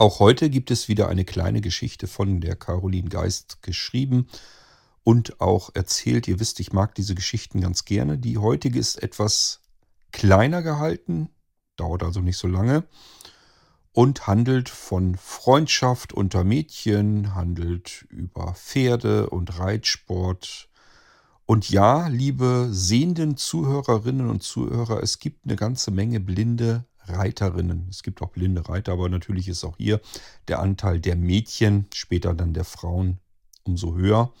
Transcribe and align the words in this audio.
Auch 0.00 0.20
heute 0.20 0.48
gibt 0.48 0.70
es 0.70 0.86
wieder 0.86 1.08
eine 1.08 1.24
kleine 1.24 1.60
Geschichte 1.60 2.06
von 2.06 2.40
der 2.40 2.54
Caroline 2.54 3.08
Geist 3.08 3.62
geschrieben 3.62 4.28
und 5.02 5.40
auch 5.40 5.70
erzählt. 5.74 6.28
Ihr 6.28 6.38
wisst, 6.38 6.60
ich 6.60 6.72
mag 6.72 6.94
diese 6.94 7.16
Geschichten 7.16 7.60
ganz 7.60 7.84
gerne. 7.84 8.16
Die 8.16 8.38
heutige 8.38 8.78
ist 8.78 9.02
etwas 9.02 9.60
kleiner 10.12 10.62
gehalten, 10.62 11.30
dauert 11.74 12.04
also 12.04 12.20
nicht 12.20 12.36
so 12.36 12.46
lange 12.46 12.84
und 13.90 14.28
handelt 14.28 14.68
von 14.68 15.16
Freundschaft 15.16 16.12
unter 16.12 16.44
Mädchen, 16.44 17.34
handelt 17.34 18.06
über 18.08 18.54
Pferde 18.54 19.28
und 19.30 19.58
Reitsport. 19.58 20.68
Und 21.44 21.70
ja, 21.70 22.06
liebe 22.06 22.68
sehenden 22.70 23.36
Zuhörerinnen 23.36 24.30
und 24.30 24.44
Zuhörer, 24.44 25.02
es 25.02 25.18
gibt 25.18 25.44
eine 25.44 25.56
ganze 25.56 25.90
Menge 25.90 26.20
blinde 26.20 26.84
Reiterinnen. 27.10 27.86
Es 27.90 28.02
gibt 28.02 28.22
auch 28.22 28.30
blinde 28.30 28.68
Reiter, 28.68 28.92
aber 28.92 29.08
natürlich 29.08 29.48
ist 29.48 29.64
auch 29.64 29.76
hier 29.76 30.00
der 30.48 30.60
Anteil 30.60 31.00
der 31.00 31.16
Mädchen, 31.16 31.86
später 31.92 32.34
dann 32.34 32.54
der 32.54 32.64
Frauen 32.64 33.18
umso 33.64 33.94
höher. 33.94 34.32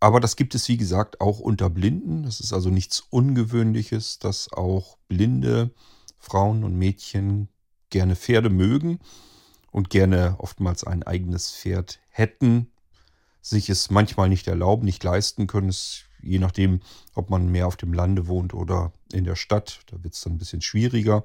Aber 0.00 0.18
das 0.18 0.34
gibt 0.34 0.54
es, 0.54 0.68
wie 0.68 0.76
gesagt, 0.76 1.20
auch 1.20 1.38
unter 1.38 1.70
Blinden. 1.70 2.24
Das 2.24 2.40
ist 2.40 2.52
also 2.52 2.70
nichts 2.70 3.04
Ungewöhnliches, 3.10 4.18
dass 4.18 4.52
auch 4.52 4.98
blinde 5.08 5.70
Frauen 6.18 6.64
und 6.64 6.76
Mädchen 6.76 7.48
gerne 7.90 8.16
Pferde 8.16 8.50
mögen 8.50 8.98
und 9.70 9.90
gerne 9.90 10.36
oftmals 10.38 10.84
ein 10.84 11.02
eigenes 11.02 11.52
Pferd 11.52 12.00
hätten, 12.08 12.72
sich 13.40 13.70
es 13.70 13.90
manchmal 13.90 14.28
nicht 14.28 14.48
erlauben, 14.48 14.84
nicht 14.84 15.04
leisten 15.04 15.46
können. 15.46 15.68
Es, 15.68 16.02
je 16.20 16.38
nachdem, 16.38 16.80
ob 17.14 17.30
man 17.30 17.48
mehr 17.48 17.66
auf 17.66 17.76
dem 17.76 17.92
Lande 17.92 18.26
wohnt 18.26 18.54
oder 18.54 18.92
in 19.12 19.24
der 19.24 19.36
Stadt, 19.36 19.80
da 19.86 20.02
wird 20.02 20.14
es 20.14 20.22
dann 20.22 20.34
ein 20.34 20.38
bisschen 20.38 20.62
schwieriger. 20.62 21.24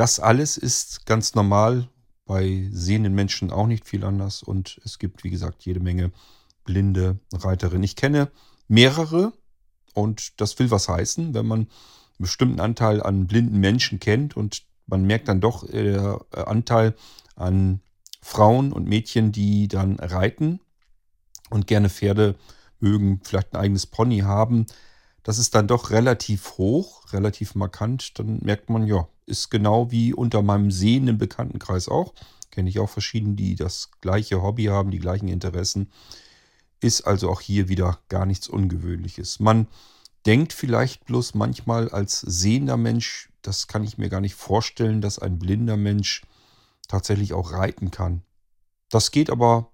Das 0.00 0.18
alles 0.18 0.56
ist 0.56 1.04
ganz 1.04 1.34
normal, 1.34 1.86
bei 2.24 2.70
sehenden 2.72 3.14
Menschen 3.14 3.50
auch 3.50 3.66
nicht 3.66 3.86
viel 3.86 4.02
anders. 4.02 4.42
Und 4.42 4.80
es 4.82 4.98
gibt, 4.98 5.24
wie 5.24 5.28
gesagt, 5.28 5.66
jede 5.66 5.80
Menge 5.80 6.10
blinde 6.64 7.18
Reiterinnen. 7.34 7.82
Ich 7.82 7.96
kenne 7.96 8.30
mehrere 8.66 9.34
und 9.92 10.40
das 10.40 10.58
will 10.58 10.70
was 10.70 10.88
heißen, 10.88 11.34
wenn 11.34 11.46
man 11.46 11.58
einen 11.58 11.68
bestimmten 12.16 12.60
Anteil 12.60 13.02
an 13.02 13.26
blinden 13.26 13.60
Menschen 13.60 14.00
kennt 14.00 14.38
und 14.38 14.62
man 14.86 15.04
merkt 15.04 15.28
dann 15.28 15.42
doch 15.42 15.68
äh, 15.68 15.92
der 15.92 16.24
äh, 16.34 16.44
Anteil 16.44 16.94
an 17.36 17.82
Frauen 18.22 18.72
und 18.72 18.88
Mädchen, 18.88 19.32
die 19.32 19.68
dann 19.68 19.96
reiten 19.96 20.60
und 21.50 21.66
gerne 21.66 21.90
Pferde 21.90 22.36
mögen, 22.78 23.20
vielleicht 23.22 23.52
ein 23.52 23.60
eigenes 23.60 23.84
Pony 23.84 24.20
haben. 24.20 24.64
Das 25.24 25.36
ist 25.36 25.54
dann 25.54 25.68
doch 25.68 25.90
relativ 25.90 26.56
hoch, 26.56 27.12
relativ 27.12 27.54
markant. 27.54 28.18
Dann 28.18 28.38
merkt 28.42 28.70
man, 28.70 28.86
ja, 28.86 29.06
ist 29.30 29.50
genau 29.50 29.90
wie 29.90 30.12
unter 30.12 30.42
meinem 30.42 30.70
sehenden 30.70 31.18
Bekanntenkreis 31.18 31.88
auch. 31.88 32.12
Kenne 32.50 32.68
ich 32.68 32.78
auch 32.80 32.90
verschiedene, 32.90 33.34
die 33.34 33.54
das 33.54 33.90
gleiche 34.00 34.42
Hobby 34.42 34.64
haben, 34.64 34.90
die 34.90 34.98
gleichen 34.98 35.28
Interessen. 35.28 35.90
Ist 36.80 37.02
also 37.02 37.30
auch 37.30 37.40
hier 37.40 37.68
wieder 37.68 38.00
gar 38.08 38.26
nichts 38.26 38.48
Ungewöhnliches. 38.48 39.40
Man 39.40 39.68
denkt 40.26 40.52
vielleicht 40.52 41.04
bloß 41.06 41.34
manchmal 41.34 41.88
als 41.88 42.20
sehender 42.20 42.76
Mensch, 42.76 43.30
das 43.42 43.68
kann 43.68 43.84
ich 43.84 43.98
mir 43.98 44.08
gar 44.08 44.20
nicht 44.20 44.34
vorstellen, 44.34 45.00
dass 45.00 45.18
ein 45.18 45.38
blinder 45.38 45.76
Mensch 45.76 46.22
tatsächlich 46.88 47.32
auch 47.32 47.52
reiten 47.52 47.90
kann. 47.90 48.22
Das 48.90 49.12
geht 49.12 49.30
aber 49.30 49.70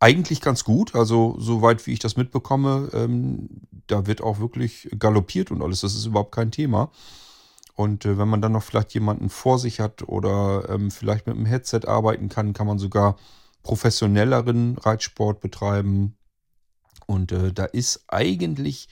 eigentlich 0.00 0.40
ganz 0.40 0.64
gut. 0.64 0.94
Also 0.94 1.36
soweit 1.38 1.86
wie 1.86 1.92
ich 1.92 1.98
das 1.98 2.16
mitbekomme, 2.16 2.90
ähm, 2.92 3.48
da 3.86 4.06
wird 4.06 4.20
auch 4.20 4.38
wirklich 4.38 4.88
galoppiert 4.98 5.50
und 5.50 5.62
alles. 5.62 5.80
Das 5.80 5.94
ist 5.94 6.06
überhaupt 6.06 6.32
kein 6.32 6.50
Thema. 6.50 6.90
Und 7.74 8.04
äh, 8.04 8.18
wenn 8.18 8.28
man 8.28 8.40
dann 8.40 8.52
noch 8.52 8.62
vielleicht 8.62 8.94
jemanden 8.94 9.28
vor 9.28 9.58
sich 9.58 9.80
hat 9.80 10.02
oder 10.08 10.68
ähm, 10.68 10.90
vielleicht 10.90 11.26
mit 11.26 11.36
einem 11.36 11.46
Headset 11.46 11.82
arbeiten 11.86 12.28
kann, 12.28 12.52
kann 12.52 12.66
man 12.66 12.78
sogar 12.78 13.16
professionelleren 13.62 14.78
Reitsport 14.78 15.40
betreiben. 15.40 16.16
Und 17.06 17.32
äh, 17.32 17.52
da 17.52 17.64
ist 17.64 18.04
eigentlich 18.08 18.88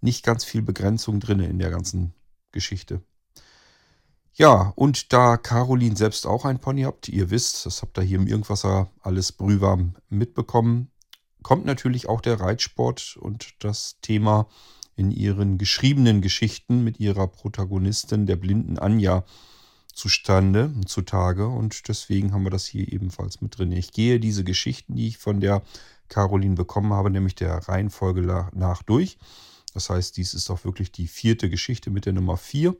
nicht 0.00 0.24
ganz 0.24 0.44
viel 0.44 0.62
Begrenzung 0.62 1.20
drin 1.20 1.40
in 1.40 1.58
der 1.58 1.70
ganzen 1.70 2.14
Geschichte. 2.52 3.02
Ja, 4.36 4.72
und 4.74 5.12
da 5.12 5.36
Caroline 5.36 5.96
selbst 5.96 6.26
auch 6.26 6.44
ein 6.44 6.58
Pony 6.58 6.82
habt, 6.82 7.08
ihr 7.08 7.30
wisst, 7.30 7.66
das 7.66 7.82
habt 7.82 7.98
ihr 7.98 8.02
hier 8.02 8.18
im 8.18 8.26
Irgendwasser 8.26 8.90
alles 9.00 9.30
brühwarm 9.30 9.94
mitbekommen, 10.08 10.90
kommt 11.42 11.66
natürlich 11.66 12.08
auch 12.08 12.20
der 12.20 12.40
Reitsport 12.40 13.16
und 13.20 13.54
das 13.60 14.00
Thema 14.00 14.48
in 14.96 15.10
ihren 15.10 15.58
geschriebenen 15.58 16.20
Geschichten 16.20 16.84
mit 16.84 17.00
ihrer 17.00 17.26
Protagonistin, 17.26 18.26
der 18.26 18.36
blinden 18.36 18.78
Anja, 18.78 19.24
zustande, 19.92 20.72
zutage. 20.86 21.46
Und 21.46 21.88
deswegen 21.88 22.32
haben 22.32 22.44
wir 22.44 22.50
das 22.50 22.66
hier 22.66 22.92
ebenfalls 22.92 23.40
mit 23.40 23.58
drin. 23.58 23.72
Ich 23.72 23.92
gehe 23.92 24.20
diese 24.20 24.44
Geschichten, 24.44 24.96
die 24.96 25.08
ich 25.08 25.18
von 25.18 25.40
der 25.40 25.62
Caroline 26.08 26.54
bekommen 26.54 26.92
habe, 26.92 27.10
nämlich 27.10 27.34
der 27.34 27.56
Reihenfolge 27.68 28.50
nach 28.52 28.82
durch. 28.82 29.18
Das 29.72 29.90
heißt, 29.90 30.16
dies 30.16 30.34
ist 30.34 30.50
auch 30.50 30.64
wirklich 30.64 30.92
die 30.92 31.08
vierte 31.08 31.50
Geschichte 31.50 31.90
mit 31.90 32.06
der 32.06 32.12
Nummer 32.12 32.36
4. 32.36 32.76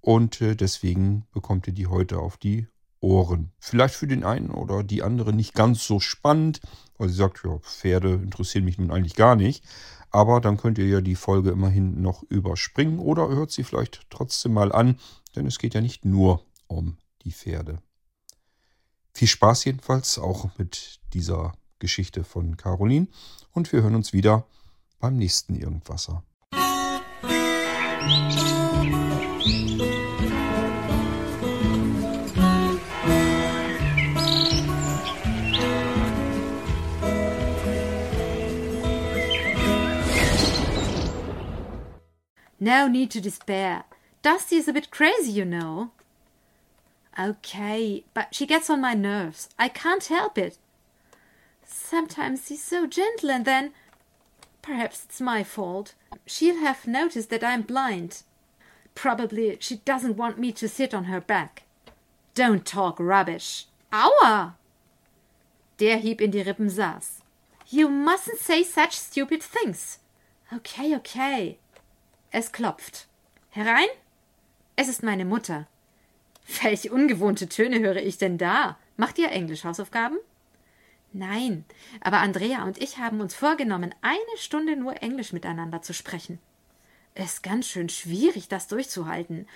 Und 0.00 0.40
äh, 0.42 0.54
deswegen 0.54 1.26
bekommt 1.32 1.66
ihr 1.66 1.72
die 1.72 1.86
heute 1.86 2.18
auf 2.18 2.36
die 2.36 2.66
Ohren. 3.04 3.52
Vielleicht 3.58 3.94
für 3.94 4.06
den 4.06 4.24
einen 4.24 4.50
oder 4.50 4.82
die 4.82 5.02
andere 5.02 5.32
nicht 5.32 5.54
ganz 5.54 5.86
so 5.86 6.00
spannend, 6.00 6.60
weil 6.96 7.10
sie 7.10 7.16
sagt, 7.16 7.42
ja, 7.44 7.58
Pferde 7.58 8.14
interessieren 8.14 8.64
mich 8.64 8.78
nun 8.78 8.90
eigentlich 8.90 9.14
gar 9.14 9.36
nicht. 9.36 9.62
Aber 10.10 10.40
dann 10.40 10.56
könnt 10.56 10.78
ihr 10.78 10.86
ja 10.86 11.00
die 11.00 11.16
Folge 11.16 11.50
immerhin 11.50 12.00
noch 12.00 12.22
überspringen 12.22 12.98
oder 12.98 13.28
hört 13.28 13.50
sie 13.50 13.64
vielleicht 13.64 14.06
trotzdem 14.10 14.54
mal 14.54 14.72
an, 14.72 14.98
denn 15.36 15.46
es 15.46 15.58
geht 15.58 15.74
ja 15.74 15.80
nicht 15.80 16.04
nur 16.04 16.44
um 16.66 16.96
die 17.24 17.32
Pferde. 17.32 17.78
Viel 19.12 19.28
Spaß 19.28 19.64
jedenfalls 19.64 20.18
auch 20.18 20.56
mit 20.56 21.00
dieser 21.12 21.52
Geschichte 21.78 22.24
von 22.24 22.56
Caroline 22.56 23.08
und 23.52 23.72
wir 23.72 23.82
hören 23.82 23.96
uns 23.96 24.12
wieder 24.12 24.46
beim 24.98 25.16
nächsten 25.16 25.56
Irgendwasser. 25.56 26.22
No 42.64 42.88
need 42.88 43.10
to 43.10 43.20
despair. 43.20 43.84
Dusty 44.22 44.56
is 44.56 44.68
a 44.68 44.72
bit 44.72 44.90
crazy, 44.90 45.32
you 45.32 45.44
know. 45.44 45.90
Okay, 47.20 48.04
but 48.14 48.34
she 48.34 48.46
gets 48.46 48.70
on 48.70 48.80
my 48.80 48.94
nerves. 48.94 49.50
I 49.58 49.68
can't 49.68 50.06
help 50.06 50.38
it. 50.38 50.56
Sometimes 51.66 52.46
she's 52.46 52.64
so 52.64 52.86
gentle, 52.86 53.30
and 53.30 53.44
then. 53.44 53.72
Perhaps 54.62 55.04
it's 55.04 55.20
my 55.20 55.44
fault. 55.44 55.92
She'll 56.24 56.56
have 56.60 56.86
noticed 56.86 57.28
that 57.28 57.44
I'm 57.44 57.60
blind. 57.60 58.22
Probably 58.94 59.58
she 59.60 59.76
doesn't 59.84 60.16
want 60.16 60.38
me 60.38 60.50
to 60.52 60.66
sit 60.66 60.94
on 60.94 61.04
her 61.04 61.20
back. 61.20 61.64
Don't 62.34 62.64
talk 62.64 62.96
rubbish. 62.98 63.66
Aua! 63.92 64.54
Der 65.76 65.98
Hieb 65.98 66.22
in 66.22 66.30
die 66.30 66.44
Rippen 66.44 66.70
saß. 66.70 67.20
You 67.68 67.90
mustn't 67.90 68.38
say 68.38 68.62
such 68.62 68.96
stupid 68.96 69.42
things. 69.42 69.98
Okay, 70.50 70.96
okay. 70.96 71.58
Es 72.36 72.50
klopft. 72.50 73.06
Herein? 73.50 73.86
Es 74.74 74.88
ist 74.88 75.04
meine 75.04 75.24
Mutter. 75.24 75.68
Welche 76.64 76.92
ungewohnte 76.92 77.48
Töne 77.48 77.78
höre 77.78 78.02
ich 78.02 78.18
denn 78.18 78.38
da? 78.38 78.76
Macht 78.96 79.18
ihr 79.18 79.30
Englisch-Hausaufgaben? 79.30 80.18
Nein, 81.12 81.64
aber 82.00 82.18
Andrea 82.18 82.64
und 82.64 82.82
ich 82.82 82.98
haben 82.98 83.20
uns 83.20 83.36
vorgenommen, 83.36 83.94
eine 84.02 84.36
Stunde 84.36 84.74
nur 84.74 85.00
Englisch 85.00 85.32
miteinander 85.32 85.80
zu 85.80 85.94
sprechen. 85.94 86.40
Es 87.14 87.34
ist 87.34 87.42
ganz 87.44 87.68
schön 87.68 87.88
schwierig, 87.88 88.48
das 88.48 88.66
durchzuhalten. 88.66 89.46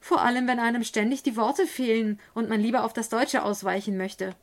Vor 0.00 0.22
allem, 0.22 0.46
wenn 0.46 0.60
einem 0.60 0.84
ständig 0.84 1.24
die 1.24 1.36
Worte 1.36 1.66
fehlen 1.66 2.20
und 2.34 2.48
man 2.48 2.60
lieber 2.60 2.84
auf 2.84 2.92
das 2.92 3.08
Deutsche 3.08 3.42
ausweichen 3.42 3.96
möchte. 3.96 4.36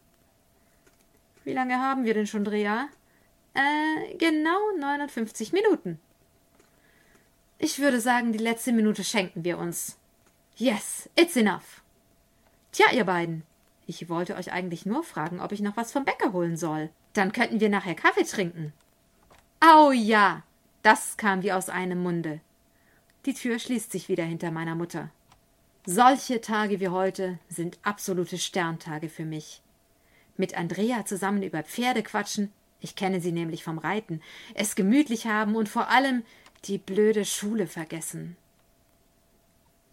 Wie 1.46 1.54
lange 1.54 1.80
haben 1.80 2.04
wir 2.04 2.14
denn 2.14 2.28
schon, 2.28 2.44
Drea? 2.44 2.90
Äh, 3.54 4.18
genau 4.18 4.60
59 4.80 5.54
Minuten. 5.54 5.98
Ich 7.58 7.80
würde 7.80 8.02
sagen, 8.02 8.34
die 8.34 8.40
letzte 8.40 8.74
Minute 8.74 9.04
schenken 9.04 9.44
wir 9.44 9.58
uns. 9.58 9.98
Yes, 10.58 11.10
it's 11.16 11.36
enough. 11.36 11.82
Tja, 12.72 12.88
ihr 12.94 13.06
beiden. 13.06 13.44
Ich 13.88 14.10
wollte 14.10 14.36
euch 14.36 14.52
eigentlich 14.52 14.86
nur 14.86 15.04
fragen, 15.04 15.40
ob 15.40 15.52
ich 15.52 15.62
noch 15.62 15.78
was 15.78 15.92
vom 15.92 16.06
Bäcker 16.06 16.34
holen 16.34 16.58
soll. 16.58 16.90
Dann 17.14 17.32
könnten 17.32 17.60
wir 17.60 17.70
nachher 17.70 17.96
Kaffee 17.96 18.24
trinken. 18.24 18.74
Au 19.62 19.92
ja, 19.92 20.44
das 20.82 21.18
kam 21.18 21.44
wie 21.44 21.54
aus 21.54 21.70
einem 21.70 22.04
Munde. 22.04 22.42
Die 23.26 23.34
Tür 23.34 23.58
schließt 23.58 23.92
sich 23.92 24.10
wieder 24.10 24.24
hinter 24.24 24.52
meiner 24.52 24.76
Mutter. 24.76 25.10
Solche 25.86 26.42
Tage 26.42 26.80
wie 26.80 26.90
heute 26.90 27.40
sind 27.48 27.80
absolute 27.84 28.38
Sterntage 28.38 29.08
für 29.08 29.26
mich. 29.26 29.62
Mit 30.36 30.58
Andrea 30.58 31.06
zusammen 31.06 31.44
über 31.44 31.64
Pferde 31.64 32.04
quatschen, 32.04 32.52
ich 32.82 32.96
kenne 32.96 33.22
sie 33.22 33.32
nämlich 33.32 33.64
vom 33.64 33.78
Reiten, 33.78 34.22
es 34.54 34.76
gemütlich 34.76 35.28
haben 35.28 35.56
und 35.56 35.70
vor 35.70 35.90
allem 35.90 36.24
die 36.68 36.78
blöde 36.78 37.26
Schule 37.26 37.68
vergessen. 37.68 38.38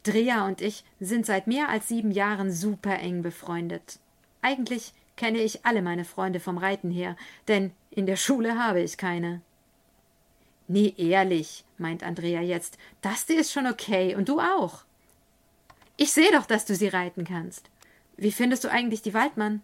Drea 0.03 0.47
und 0.47 0.61
ich 0.61 0.85
sind 1.01 1.27
seit 1.27 1.47
mehr 1.47 1.69
als 1.69 1.89
sieben 1.89 2.11
Jahren 2.11 2.51
super 2.51 2.99
eng 2.99 3.23
befreundet. 3.23 3.99
Eigentlich 4.41 4.93
kenne 5.17 5.39
ich 5.39 5.65
alle 5.65 5.83
meine 5.83 6.05
Freunde 6.05 6.41
vom 6.41 6.59
Reiten 6.59 6.91
her, 6.91 7.17
denn 7.47 7.73
in 7.91 8.07
der 8.07 8.17
Schule 8.17 8.59
habe 8.59 8.81
ich 8.81 8.97
keine. 8.97 9.41
Nee, 10.67 10.95
ehrlich, 10.97 11.65
meint 11.79 12.03
Andrea 12.03 12.41
jetzt, 12.41 12.79
das 13.03 13.25
ist 13.25 13.53
schon 13.53 13.67
okay 13.67 14.15
und 14.17 14.29
du 14.29 14.41
auch. 14.41 14.85
Ich 15.97 16.13
sehe 16.13 16.33
doch, 16.33 16.47
dass 16.47 16.65
du 16.65 16.75
sie 16.75 16.89
reiten 16.89 17.25
kannst. 17.25 17.69
Wie 18.17 18.33
findest 18.33 18.65
du 18.65 18.71
eigentlich 18.71 19.03
die 19.03 19.15
Waldmann? 19.15 19.63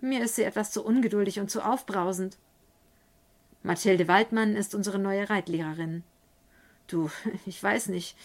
Mir 0.00 0.22
ist 0.22 0.36
sie 0.36 0.44
etwas 0.44 0.70
zu 0.70 0.84
ungeduldig 0.84 1.40
und 1.40 1.50
zu 1.50 1.64
aufbrausend. 1.64 2.36
Mathilde 3.62 4.06
Waldmann 4.06 4.54
ist 4.54 4.74
unsere 4.74 4.98
neue 4.98 5.28
Reitlehrerin. 5.28 6.04
Du, 6.86 7.10
ich 7.46 7.62
weiß 7.62 7.88
nicht. 7.88 8.16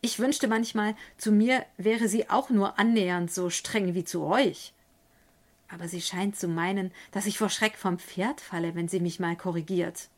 Ich 0.00 0.18
wünschte 0.18 0.48
manchmal, 0.48 0.96
zu 1.16 1.30
mir 1.30 1.64
wäre 1.76 2.08
sie 2.08 2.28
auch 2.28 2.50
nur 2.50 2.78
annähernd 2.78 3.32
so 3.32 3.50
streng 3.50 3.94
wie 3.94 4.04
zu 4.04 4.24
euch. 4.24 4.72
Aber 5.68 5.88
sie 5.88 6.00
scheint 6.02 6.36
zu 6.36 6.48
meinen, 6.48 6.92
dass 7.12 7.26
ich 7.26 7.38
vor 7.38 7.48
Schreck 7.48 7.76
vom 7.76 7.98
Pferd 7.98 8.40
falle, 8.40 8.74
wenn 8.74 8.88
sie 8.88 9.00
mich 9.00 9.20
mal 9.20 9.36
korrigiert. 9.36 10.08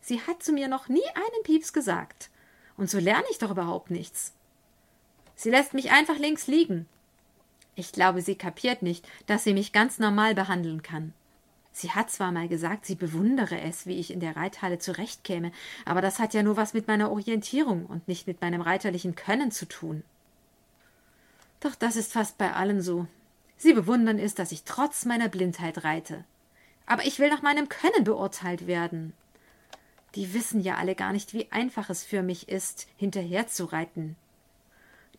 Sie 0.00 0.20
hat 0.20 0.42
zu 0.42 0.52
mir 0.52 0.68
noch 0.68 0.88
nie 0.88 1.06
einen 1.14 1.42
Pieps 1.44 1.72
gesagt. 1.72 2.30
Und 2.76 2.90
so 2.90 2.98
lerne 2.98 3.24
ich 3.30 3.38
doch 3.38 3.50
überhaupt 3.50 3.90
nichts. 3.90 4.32
Sie 5.36 5.50
lässt 5.50 5.74
mich 5.74 5.92
einfach 5.92 6.18
links 6.18 6.46
liegen. 6.46 6.86
Ich 7.74 7.92
glaube, 7.92 8.20
sie 8.20 8.34
kapiert 8.34 8.82
nicht, 8.82 9.06
dass 9.26 9.44
sie 9.44 9.54
mich 9.54 9.72
ganz 9.72 9.98
normal 9.98 10.34
behandeln 10.34 10.82
kann. 10.82 11.12
Sie 11.72 11.90
hat 11.90 12.10
zwar 12.10 12.32
mal 12.32 12.48
gesagt, 12.48 12.84
sie 12.84 12.94
bewundere 12.94 13.60
es, 13.60 13.86
wie 13.86 13.98
ich 13.98 14.10
in 14.10 14.20
der 14.20 14.36
Reithalle 14.36 14.78
zurechtkäme, 14.78 15.52
aber 15.84 16.02
das 16.02 16.18
hat 16.18 16.34
ja 16.34 16.42
nur 16.42 16.56
was 16.56 16.74
mit 16.74 16.86
meiner 16.86 17.10
Orientierung 17.10 17.86
und 17.86 18.06
nicht 18.08 18.26
mit 18.26 18.40
meinem 18.42 18.60
reiterlichen 18.60 19.14
Können 19.14 19.50
zu 19.50 19.66
tun. 19.66 20.04
Doch 21.60 21.74
das 21.74 21.96
ist 21.96 22.12
fast 22.12 22.36
bei 22.38 22.52
allen 22.52 22.82
so. 22.82 23.06
Sie 23.56 23.72
bewundern 23.72 24.18
es, 24.18 24.34
dass 24.34 24.52
ich 24.52 24.64
trotz 24.64 25.04
meiner 25.04 25.28
Blindheit 25.28 25.84
reite. 25.84 26.24
Aber 26.84 27.06
ich 27.06 27.18
will 27.18 27.30
nach 27.30 27.42
meinem 27.42 27.68
Können 27.68 28.04
beurteilt 28.04 28.66
werden. 28.66 29.12
Die 30.14 30.34
wissen 30.34 30.60
ja 30.60 30.76
alle 30.76 30.94
gar 30.94 31.12
nicht, 31.12 31.32
wie 31.32 31.50
einfach 31.52 31.88
es 31.88 32.04
für 32.04 32.22
mich 32.22 32.48
ist, 32.48 32.86
hinterherzureiten. 32.96 34.16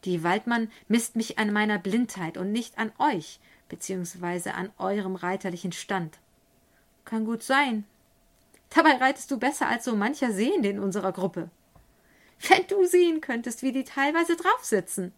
Die 0.06 0.22
Waldmann 0.22 0.70
misst 0.88 1.16
mich 1.16 1.40
an 1.40 1.54
meiner 1.54 1.80
Blindheit 1.80 2.38
und 2.38 2.52
nicht 2.52 2.78
an 2.78 2.92
euch, 3.00 3.40
beziehungsweise 3.70 4.54
an 4.54 4.70
eurem 4.78 5.16
reiterlichen 5.16 5.72
Stand. 5.72 6.20
Kann 7.06 7.26
gut 7.26 7.44
sein. 7.44 7.86
Dabei 8.70 8.96
reitest 8.96 9.30
du 9.30 9.38
besser 9.38 9.68
als 9.68 9.86
so 9.86 9.96
mancher 9.96 10.32
Sehende 10.32 10.70
in 10.70 10.80
unserer 10.80 11.12
Gruppe. 11.12 11.50
Wenn 12.50 12.66
du 12.68 12.86
sehen 12.86 13.22
könntest, 13.22 13.62
wie 13.62 13.72
die 13.72 13.84
teilweise 13.84 14.36
draufsitzen. 14.36 15.14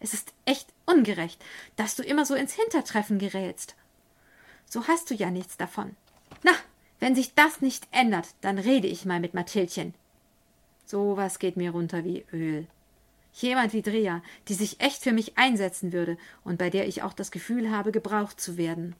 Es 0.00 0.14
ist 0.14 0.32
echt 0.44 0.68
ungerecht, 0.84 1.42
dass 1.76 1.94
du 1.96 2.02
immer 2.02 2.24
so 2.24 2.34
ins 2.34 2.54
Hintertreffen 2.54 3.18
gerätst. 3.18 3.76
So 4.68 4.88
hast 4.88 5.10
du 5.10 5.14
ja 5.14 5.30
nichts 5.30 5.56
davon. 5.56 5.96
Na, 6.42 6.52
wenn 6.98 7.14
sich 7.14 7.34
das 7.34 7.60
nicht 7.60 7.86
ändert, 7.92 8.28
dann 8.40 8.58
rede 8.58 8.88
ich 8.88 9.04
mal 9.04 9.20
mit 9.20 9.34
Mathildchen. 9.34 9.94
So 10.86 11.16
was 11.16 11.38
geht 11.38 11.56
mir 11.56 11.70
runter 11.70 12.04
wie 12.04 12.24
Öl. 12.32 12.66
Jemand 13.34 13.72
wie 13.74 13.82
Drea, 13.82 14.22
die 14.48 14.54
sich 14.54 14.80
echt 14.80 15.02
für 15.02 15.12
mich 15.12 15.36
einsetzen 15.36 15.92
würde 15.92 16.16
und 16.42 16.58
bei 16.58 16.70
der 16.70 16.88
ich 16.88 17.02
auch 17.02 17.12
das 17.12 17.30
Gefühl 17.30 17.70
habe, 17.70 17.92
gebraucht 17.92 18.40
zu 18.40 18.56
werden. 18.56 18.96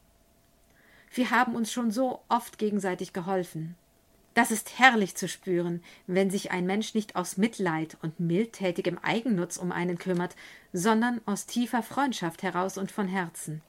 Wir 1.12 1.30
haben 1.30 1.54
uns 1.54 1.72
schon 1.72 1.90
so 1.90 2.20
oft 2.28 2.58
gegenseitig 2.58 3.12
geholfen. 3.12 3.74
Das 4.34 4.50
ist 4.50 4.78
herrlich 4.78 5.14
zu 5.14 5.28
spüren, 5.28 5.82
wenn 6.06 6.30
sich 6.30 6.50
ein 6.50 6.66
Mensch 6.66 6.94
nicht 6.94 7.16
aus 7.16 7.38
Mitleid 7.38 7.96
und 8.02 8.20
mildtätigem 8.20 8.98
Eigennutz 8.98 9.56
um 9.56 9.72
einen 9.72 9.96
kümmert, 9.96 10.36
sondern 10.74 11.22
aus 11.24 11.46
tiefer 11.46 11.82
Freundschaft 11.82 12.42
heraus 12.42 12.76
und 12.76 12.92
von 12.92 13.08
Herzen. 13.08 13.62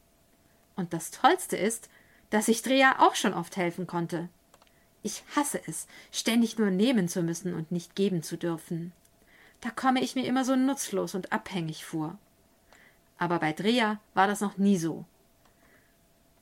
Und 0.76 0.92
das 0.92 1.12
Tollste 1.12 1.56
ist, 1.56 1.90
dass 2.32 2.50
ich 2.50 2.64
Drea 2.64 2.98
auch 3.00 3.16
schon 3.16 3.34
oft 3.34 3.56
helfen 3.56 3.88
konnte. 3.88 4.28
Ich 5.04 5.24
hasse 5.38 5.62
es, 5.68 5.88
ständig 6.12 6.58
nur 6.58 6.70
nehmen 6.70 7.08
zu 7.08 7.24
müssen 7.24 7.54
und 7.54 7.72
nicht 7.72 7.96
geben 7.96 8.22
zu 8.22 8.36
dürfen. 8.36 8.92
Da 9.62 9.70
komme 9.70 10.02
ich 10.02 10.16
mir 10.16 10.26
immer 10.26 10.44
so 10.44 10.58
nutzlos 10.58 11.16
und 11.16 11.32
abhängig 11.32 11.86
vor. 11.86 12.18
Aber 13.18 13.40
bei 13.40 13.54
Drea 13.54 14.02
war 14.14 14.28
das 14.28 14.42
noch 14.42 14.58
nie 14.58 14.78
so. 14.78 15.06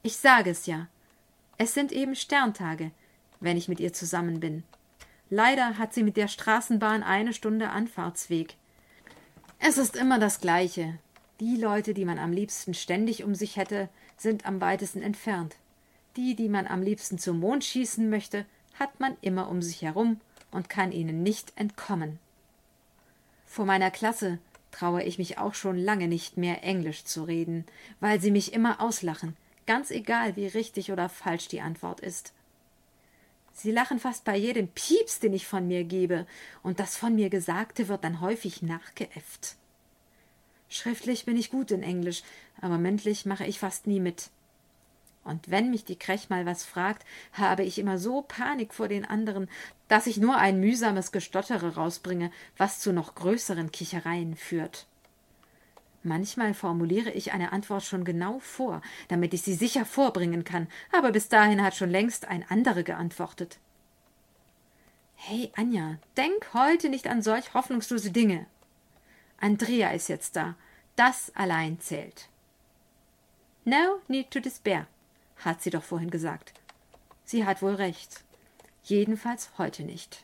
Ich 0.06 0.18
sage 0.18 0.52
es 0.52 0.68
ja. 0.68 0.86
Es 1.58 1.74
sind 1.74 1.92
eben 1.92 2.16
Sterntage, 2.16 2.92
wenn 3.40 3.58
ich 3.58 3.68
mit 3.68 3.80
ihr 3.80 3.92
zusammen 3.92 4.40
bin. 4.40 4.62
Leider 5.32 5.80
hat 5.80 5.96
sie 5.96 6.04
mit 6.04 6.16
der 6.16 6.28
Straßenbahn 6.28 7.02
eine 7.02 7.34
Stunde 7.34 7.72
Anfahrtsweg. 7.72 8.54
Es 9.58 9.80
ist 9.80 9.96
immer 9.96 10.20
das 10.20 10.42
Gleiche. 10.42 11.00
Die 11.40 11.56
Leute, 11.56 11.96
die 11.96 12.06
man 12.06 12.20
am 12.20 12.32
liebsten 12.32 12.76
ständig 12.76 13.24
um 13.24 13.34
sich 13.34 13.56
hätte, 13.56 13.90
sind 14.16 14.46
am 14.46 14.62
weitesten 14.62 15.02
entfernt. 15.02 15.56
Die, 16.18 16.36
die 16.36 16.50
man 16.50 16.68
am 16.68 16.84
liebsten 16.84 17.18
zum 17.18 17.40
Mond 17.40 17.64
schießen 17.64 18.08
möchte, 18.08 18.46
hat 18.76 19.00
man 19.00 19.18
immer 19.22 19.50
um 19.50 19.64
sich 19.64 19.82
herum 19.82 20.22
und 20.52 20.70
kann 20.70 20.92
ihnen 20.92 21.24
nicht 21.24 21.52
entkommen. 21.56 22.20
Vor 23.48 23.66
meiner 23.66 23.90
Klasse 23.90 24.38
traue 24.70 25.02
ich 25.02 25.18
mich 25.18 25.40
auch 25.40 25.56
schon 25.56 25.80
lange 25.80 26.08
nicht 26.08 26.38
mehr 26.38 26.64
Englisch 26.64 27.06
zu 27.06 27.24
reden, 27.24 27.66
weil 28.02 28.22
sie 28.22 28.30
mich 28.30 28.54
immer 28.54 28.82
auslachen, 28.82 29.36
ganz 29.66 29.92
egal, 29.92 30.36
wie 30.36 30.48
richtig 30.48 30.92
oder 30.92 31.10
falsch 31.10 31.48
die 31.48 31.62
Antwort 31.62 32.00
ist. 32.00 32.34
Sie 33.54 33.72
lachen 33.72 34.00
fast 34.00 34.26
bei 34.26 34.36
jedem 34.36 34.68
Pieps, 34.68 35.20
den 35.20 35.34
ich 35.34 35.48
von 35.48 35.68
mir 35.68 35.86
gebe, 35.86 36.28
und 36.62 36.80
das 36.80 36.98
von 36.98 37.16
mir 37.16 37.30
Gesagte 37.30 37.88
wird 37.88 38.04
dann 38.04 38.20
häufig 38.20 38.62
nachgeäfft. 38.62 39.56
Schriftlich 40.68 41.26
bin 41.26 41.38
ich 41.38 41.52
gut 41.52 41.72
in 41.72 41.84
Englisch, 41.84 42.24
aber 42.60 42.78
mündlich 42.78 43.26
mache 43.26 43.46
ich 43.46 43.60
fast 43.60 43.88
nie 43.88 44.02
mit. 44.02 44.30
Und 45.24 45.50
wenn 45.50 45.72
mich 45.72 45.86
die 45.86 45.98
Krech 45.98 46.30
mal 46.30 46.46
was 46.46 46.66
fragt, 46.66 47.06
habe 47.34 47.64
ich 47.64 47.80
immer 47.80 47.98
so 47.98 48.22
Panik 48.22 48.74
vor 48.74 48.88
den 48.88 49.06
anderen, 49.06 49.50
dass 49.88 50.06
ich 50.06 50.18
nur 50.18 50.38
ein 50.38 50.60
mühsames 50.60 51.12
Gestottere 51.12 51.76
rausbringe, 51.76 52.32
was 52.58 52.80
zu 52.80 52.94
noch 52.94 53.16
größeren 53.16 53.72
Kichereien 53.72 54.36
führt. 54.36 54.86
Manchmal 56.06 56.54
formuliere 56.54 57.10
ich 57.10 57.34
eine 57.34 57.52
Antwort 57.52 57.84
schon 57.84 58.06
genau 58.06 58.38
vor, 58.38 58.84
damit 59.08 59.34
ich 59.34 59.42
sie 59.42 59.56
sicher 59.56 59.86
vorbringen 59.86 60.44
kann, 60.44 60.68
aber 60.92 61.12
bis 61.12 61.30
dahin 61.30 61.64
hat 61.64 61.76
schon 61.76 61.90
längst 61.90 62.28
ein 62.28 62.46
anderer 62.48 62.84
geantwortet. 62.84 63.58
Hey, 65.16 65.52
Anja, 65.56 65.98
denk 66.16 66.54
heute 66.54 66.90
nicht 66.90 67.08
an 67.08 67.24
solch 67.24 67.56
hoffnungslose 67.56 68.12
Dinge. 68.12 68.46
Andrea 69.40 69.90
ist 69.94 70.08
jetzt 70.08 70.36
da. 70.36 70.54
Das 70.96 71.36
allein 71.36 71.80
zählt. 71.80 72.30
No 73.64 74.00
need 74.08 74.30
to 74.30 74.40
despair, 74.40 74.86
hat 75.38 75.64
sie 75.64 75.72
doch 75.72 75.84
vorhin 75.84 76.12
gesagt. 76.12 76.54
Sie 77.24 77.48
hat 77.48 77.64
wohl 77.64 77.74
recht. 77.74 78.24
Jedenfalls 78.84 79.50
heute 79.58 79.82
nicht. 79.82 80.24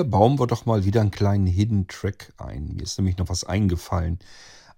Hier 0.00 0.08
bauen 0.08 0.38
wir 0.38 0.46
doch 0.46 0.64
mal 0.64 0.86
wieder 0.86 1.02
einen 1.02 1.10
kleinen 1.10 1.46
Hidden 1.46 1.86
Track 1.86 2.32
ein. 2.38 2.72
Mir 2.74 2.84
ist 2.84 2.96
nämlich 2.96 3.18
noch 3.18 3.28
was 3.28 3.44
eingefallen. 3.44 4.18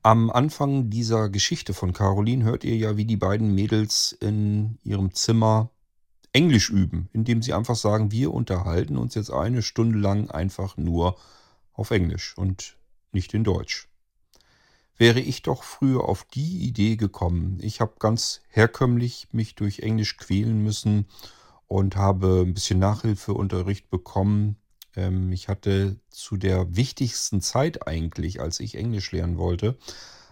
Am 0.02 0.31
Anfang 0.31 0.91
dieser 0.91 1.29
Geschichte 1.29 1.75
von 1.75 1.93
Caroline 1.93 2.43
hört 2.43 2.64
ihr 2.64 2.75
ja, 2.75 2.97
wie 2.97 3.05
die 3.05 3.17
beiden 3.17 3.55
Mädels 3.55 4.11
in 4.19 4.81
ihrem 4.83 5.14
Zimmer 5.14 5.71
Englisch 6.33 6.71
üben, 6.71 7.09
indem 7.12 7.41
sie 7.41 7.52
einfach 7.52 7.76
sagen, 7.76 8.11
wir 8.11 8.35
unterhalten 8.35 8.97
uns 8.97 9.14
jetzt 9.14 9.31
eine 9.31 9.62
Stunde 9.62 9.97
lang 9.97 10.29
einfach 10.29 10.76
nur 10.76 11.17
auf 11.73 11.93
Englisch 11.93 12.37
und 12.37 12.76
nicht 13.12 13.33
in 13.33 13.45
Deutsch. 13.45 13.87
Wäre 14.97 15.21
ich 15.21 15.43
doch 15.43 15.62
früher 15.62 16.09
auf 16.09 16.25
die 16.25 16.67
Idee 16.67 16.97
gekommen. 16.97 17.59
Ich 17.62 17.81
habe 17.81 17.93
ganz 18.00 18.41
herkömmlich 18.49 19.29
mich 19.31 19.55
durch 19.55 19.79
Englisch 19.79 20.17
quälen 20.17 20.64
müssen 20.64 21.07
und 21.69 21.95
habe 21.95 22.43
ein 22.45 22.55
bisschen 22.55 22.81
Nachhilfeunterricht 22.81 23.88
bekommen. 23.88 24.57
Ähm, 24.97 25.33
ich 25.33 25.49
hatte 25.49 25.97
zu 26.11 26.37
der 26.37 26.77
wichtigsten 26.77 27.41
Zeit 27.41 27.87
eigentlich, 27.87 28.41
als 28.41 28.61
ich 28.61 28.77
Englisch 28.77 29.13
lernen 29.13 29.39
wollte, 29.39 29.77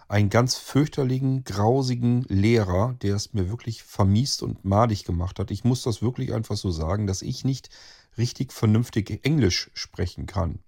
einen 0.07 0.29
ganz 0.29 0.57
fürchterlichen, 0.57 1.45
grausigen 1.45 2.23
Lehrer, 2.23 2.97
der 3.01 3.15
es 3.15 3.33
mir 3.33 3.49
wirklich 3.49 3.83
vermiest 3.83 4.43
und 4.43 4.65
madig 4.65 5.05
gemacht 5.05 5.39
hat. 5.39 5.51
Ich 5.51 5.63
muss 5.63 5.83
das 5.83 6.01
wirklich 6.01 6.33
einfach 6.33 6.57
so 6.57 6.69
sagen, 6.69 7.07
dass 7.07 7.21
ich 7.21 7.45
nicht 7.45 7.69
richtig 8.17 8.51
vernünftig 8.51 9.21
Englisch 9.23 9.71
sprechen 9.73 10.25
kann. 10.25 10.59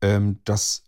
Ähm, 0.00 0.40
das 0.44 0.84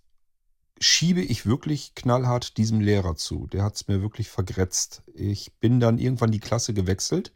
schiebe 0.81 1.21
ich 1.21 1.47
wirklich 1.47 1.95
knallhart 1.95 2.57
diesem 2.57 2.81
Lehrer 2.81 3.17
zu. 3.17 3.47
Der 3.49 3.63
hat 3.63 3.77
es 3.77 3.89
mir 3.89 4.01
wirklich 4.03 4.31
vergrätzt. 4.31 5.03
Ich 5.15 5.53
bin 5.55 5.81
dann 5.81 5.99
irgendwann 5.99 6.33
die 6.33 6.41
Klasse 6.41 6.75
gewechselt 6.75 7.33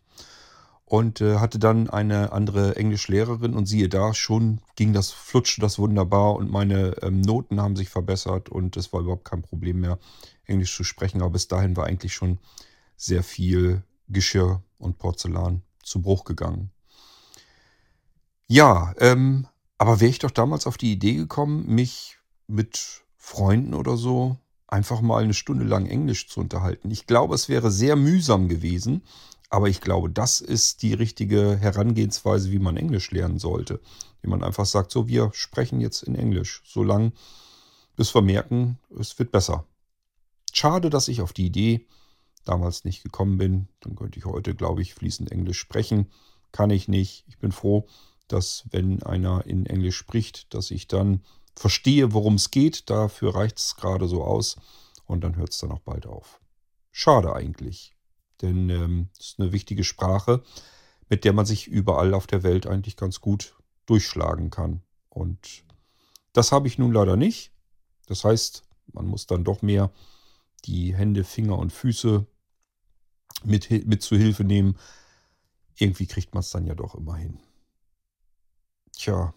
und 0.90 1.20
äh, 1.20 1.36
hatte 1.36 1.60
dann 1.60 1.88
eine 1.88 2.32
andere 2.32 2.74
Englischlehrerin 2.74 3.54
und 3.54 3.66
siehe 3.66 3.88
da, 3.88 4.12
schon 4.12 4.60
ging 4.74 4.92
das, 4.92 5.12
flutschte 5.12 5.60
das 5.60 5.78
wunderbar 5.78 6.34
und 6.34 6.50
meine 6.50 6.96
ähm, 7.02 7.20
Noten 7.20 7.60
haben 7.60 7.76
sich 7.76 7.88
verbessert 7.88 8.48
und 8.48 8.76
es 8.76 8.92
war 8.92 9.02
überhaupt 9.02 9.24
kein 9.24 9.40
Problem 9.40 9.78
mehr, 9.78 10.00
Englisch 10.46 10.74
zu 10.74 10.82
sprechen. 10.82 11.22
Aber 11.22 11.30
bis 11.30 11.46
dahin 11.46 11.76
war 11.76 11.86
eigentlich 11.86 12.12
schon 12.12 12.40
sehr 12.96 13.22
viel 13.22 13.84
Geschirr 14.08 14.64
und 14.78 14.98
Porzellan 14.98 15.62
zu 15.80 16.02
Bruch 16.02 16.24
gegangen. 16.24 16.72
Ja, 18.48 18.92
ähm, 18.98 19.46
aber 19.78 20.00
wäre 20.00 20.10
ich 20.10 20.18
doch 20.18 20.32
damals 20.32 20.66
auf 20.66 20.76
die 20.76 20.90
Idee 20.90 21.14
gekommen, 21.14 21.72
mich 21.72 22.18
mit 22.48 23.04
Freunden 23.16 23.74
oder 23.74 23.96
so 23.96 24.38
einfach 24.70 25.00
mal 25.00 25.22
eine 25.22 25.34
Stunde 25.34 25.64
lang 25.64 25.86
Englisch 25.86 26.28
zu 26.28 26.40
unterhalten. 26.40 26.90
Ich 26.90 27.06
glaube, 27.06 27.34
es 27.34 27.48
wäre 27.48 27.70
sehr 27.70 27.96
mühsam 27.96 28.48
gewesen, 28.48 29.02
aber 29.48 29.68
ich 29.68 29.80
glaube, 29.80 30.10
das 30.10 30.40
ist 30.40 30.82
die 30.82 30.94
richtige 30.94 31.56
Herangehensweise, 31.56 32.52
wie 32.52 32.60
man 32.60 32.76
Englisch 32.76 33.10
lernen 33.10 33.38
sollte. 33.38 33.80
Wie 34.22 34.28
man 34.28 34.44
einfach 34.44 34.66
sagt, 34.66 34.92
so, 34.92 35.08
wir 35.08 35.30
sprechen 35.32 35.80
jetzt 35.80 36.02
in 36.02 36.14
Englisch, 36.14 36.62
solange 36.64 37.12
bis 37.96 38.14
wir 38.14 38.22
merken, 38.22 38.78
es 38.98 39.18
wird 39.18 39.32
besser. 39.32 39.66
Schade, 40.52 40.88
dass 40.88 41.08
ich 41.08 41.20
auf 41.20 41.32
die 41.32 41.46
Idee 41.46 41.86
damals 42.44 42.84
nicht 42.84 43.02
gekommen 43.02 43.38
bin. 43.38 43.68
Dann 43.80 43.96
könnte 43.96 44.18
ich 44.18 44.24
heute, 44.24 44.54
glaube 44.54 44.82
ich, 44.82 44.94
fließend 44.94 45.30
Englisch 45.30 45.58
sprechen. 45.58 46.06
Kann 46.52 46.70
ich 46.70 46.88
nicht. 46.88 47.24
Ich 47.28 47.38
bin 47.38 47.52
froh, 47.52 47.86
dass 48.28 48.64
wenn 48.70 49.02
einer 49.02 49.44
in 49.46 49.66
Englisch 49.66 49.96
spricht, 49.96 50.54
dass 50.54 50.70
ich 50.70 50.88
dann 50.88 51.22
verstehe, 51.60 52.14
worum 52.14 52.36
es 52.36 52.50
geht. 52.50 52.88
Dafür 52.88 53.34
reicht 53.34 53.58
es 53.58 53.76
gerade 53.76 54.08
so 54.08 54.24
aus. 54.24 54.56
Und 55.04 55.22
dann 55.22 55.36
hört 55.36 55.50
es 55.50 55.58
dann 55.58 55.72
auch 55.72 55.80
bald 55.80 56.06
auf. 56.06 56.40
Schade 56.90 57.34
eigentlich. 57.34 57.94
Denn 58.40 58.70
ähm, 58.70 59.10
es 59.18 59.32
ist 59.32 59.40
eine 59.40 59.52
wichtige 59.52 59.84
Sprache, 59.84 60.42
mit 61.10 61.24
der 61.24 61.34
man 61.34 61.44
sich 61.44 61.66
überall 61.66 62.14
auf 62.14 62.26
der 62.26 62.42
Welt 62.42 62.66
eigentlich 62.66 62.96
ganz 62.96 63.20
gut 63.20 63.54
durchschlagen 63.84 64.48
kann. 64.48 64.82
Und 65.10 65.64
das 66.32 66.50
habe 66.50 66.66
ich 66.66 66.78
nun 66.78 66.92
leider 66.92 67.16
nicht. 67.16 67.52
Das 68.06 68.24
heißt, 68.24 68.62
man 68.92 69.06
muss 69.06 69.26
dann 69.26 69.44
doch 69.44 69.60
mehr 69.60 69.92
die 70.64 70.94
Hände, 70.96 71.24
Finger 71.24 71.58
und 71.58 71.72
Füße 71.72 72.26
mit, 73.44 73.70
mit 73.86 74.02
zu 74.02 74.16
Hilfe 74.16 74.44
nehmen. 74.44 74.78
Irgendwie 75.76 76.06
kriegt 76.06 76.32
man 76.32 76.40
es 76.40 76.50
dann 76.50 76.66
ja 76.66 76.74
doch 76.74 76.94
immer 76.94 77.16
hin. 77.16 77.38
Tja, 78.92 79.34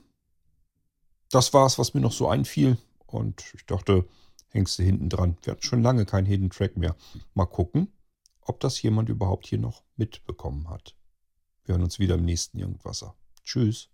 das 1.33 1.53
war 1.53 1.65
es, 1.65 1.79
was 1.79 1.93
mir 1.93 2.01
noch 2.01 2.11
so 2.11 2.27
einfiel. 2.27 2.77
Und 3.07 3.43
ich 3.53 3.65
dachte, 3.65 4.05
hängst 4.49 4.79
du 4.79 4.83
hinten 4.83 5.09
dran. 5.09 5.37
Wir 5.43 5.51
hatten 5.51 5.63
schon 5.63 5.83
lange 5.83 6.05
keinen 6.05 6.25
Hidden 6.25 6.49
Track 6.49 6.77
mehr. 6.77 6.95
Mal 7.33 7.45
gucken, 7.45 7.91
ob 8.41 8.59
das 8.59 8.81
jemand 8.81 9.09
überhaupt 9.09 9.47
hier 9.47 9.59
noch 9.59 9.83
mitbekommen 9.95 10.69
hat. 10.69 10.95
Wir 11.65 11.73
hören 11.73 11.83
uns 11.83 11.99
wieder 11.99 12.15
im 12.15 12.25
nächsten 12.25 12.59
Irgendwasser. 12.59 13.15
Tschüss. 13.43 13.92